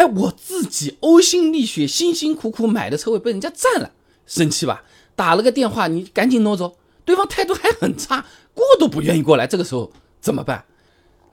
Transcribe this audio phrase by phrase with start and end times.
[0.00, 3.92] 哎，我自己呕心沥血、辛辛苦苦买的车位被人家占了，
[4.26, 4.82] 生气吧？
[5.14, 6.78] 打了个电话，你赶紧挪走。
[7.04, 8.24] 对方态度还很差，
[8.54, 10.64] 过都不愿意过来，这个时候怎么办？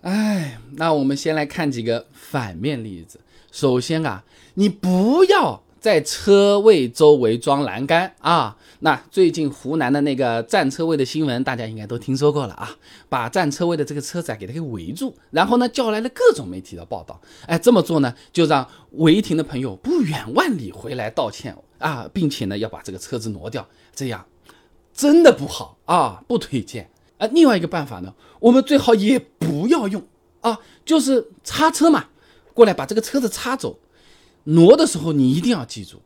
[0.00, 3.20] 哎，那我们先来看几个反面例子。
[3.52, 4.24] 首先啊，
[4.54, 8.56] 你不要在车位周围装栏杆啊。
[8.80, 12.76] 那最近湖南的那个占车位的新闻，大家应该都听说过了啊。
[13.08, 17.20] 把占车位的这个车子给它给围住，然后呢叫来了各种媒体的报道。
[17.46, 23.64] 哎，这么做呢，就让违停的朋友不远万里回来道歉啊，并且呢要把这个车子挪掉，
[23.94, 24.26] 这样
[24.92, 26.90] 真的不好啊，不推荐。
[27.18, 30.04] 啊，另外一个办法呢，我们最好也不要用
[30.40, 32.06] 啊，就是擦车嘛，
[32.52, 33.78] 过来把这个车子擦走。
[34.46, 36.02] 挪的时候你一定要记住，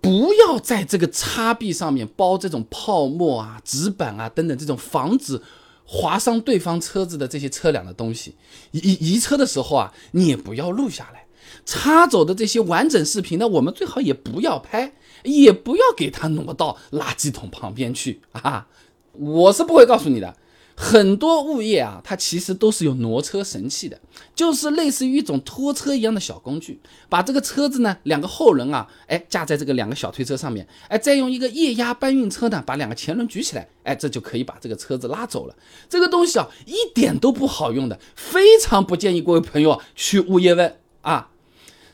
[0.00, 5.40] 不要在这个擦壁上面包这种泡沫啊、纸板啊等等这种防止
[5.84, 8.34] 划伤对方车子的这些车辆的东西。
[8.72, 11.26] 移移车的时候啊，你也不要录下来。
[11.64, 14.92] 擦走的这些完整视频呢，我们最好也不要拍，
[15.24, 18.66] 也不要给它挪到垃圾桶旁边去啊。
[19.12, 20.36] 我是不会告诉你的，
[20.78, 23.98] 很多物业啊，它其实都是有挪车神器的，
[24.34, 35.56] 就是类似于一种拖车一样的小工具，把这个车子呢，两个后轮啊，哎架在这个两个小推车上面，哎再用一个液压搬运车呢，把两个前轮举起来，哎这就可以把这个车子拉走了。
[35.88, 41.30] 这个东西啊，一点都不好用的，非常不建议各位朋友去物业问啊。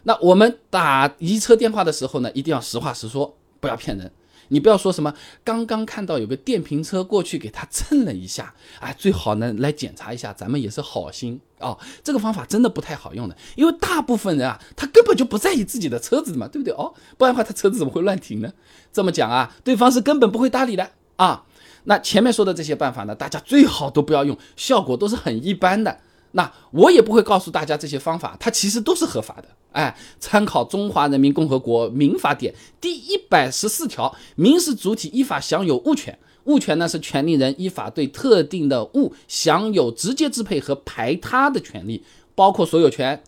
[0.02, 4.10] 那我们打移车电话的时候呢，一定要实话实说，不要骗人。
[4.52, 11.76] 你不要说什么刚刚看到有个电瓶车过去给他蹭了一下，哎，最好呢来检查一下，咱们也是好心啊。
[12.04, 16.92] 这个方法真的不太好用的，因为大部分人啊，他根本就不在意自己的车子的嘛，对不对哦？
[17.16, 18.52] 不然的话，他车子怎么会乱停呢？
[18.92, 21.44] 这么讲啊，对方是根本不会搭理的啊。
[21.84, 25.98] 那前面说的这些办法呢，大家最好都不要用，效果都是很一般的。
[26.32, 29.44] 那我也不会告诉大家这些方法，它其实都是合法的。
[29.72, 36.18] 哎，参考《中华人民共和国民法典》第一百十四条，民事主体依法享有物权。
[36.44, 42.02] 物权呢是权利人依法对特定的物享有直接支配和排他的权利，
[42.34, 43.22] 包括所有权、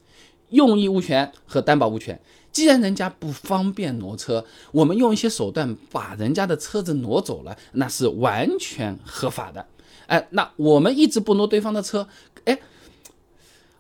[0.50, 2.21] 用益物权和担保物权。
[2.50, 9.66] 既然人家不方便挪车，我们用一些手段把人家的车子挪走了，那是完全合法的。
[10.06, 12.09] 哎，那我们一直不挪对方的车，
[12.44, 12.59] 哎。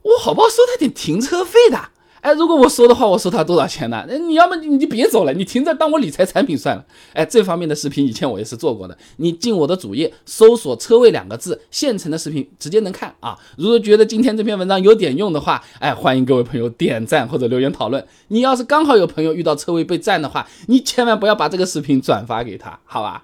[0.02, 1.88] 我好不好收他点停车费的？
[2.24, 4.02] 哎，如果我收的话，我收他多少钱呢？
[4.08, 6.82] 那你要么你就别走了，你停这当我理财产品算了。
[7.12, 13.38] 哎，这方面的视频以前我也是做过的，你进我的主页搜索“车位”两个字，现成的视频直接能看啊。
[13.58, 18.02] 如果觉得今天这篇文章有点用的话，哎，欢迎各位朋友点赞或者留言讨论。
[18.28, 23.22] 你要是刚好有朋友遇到车位被占的话，你千万不要把这个视频转发给他，好吧？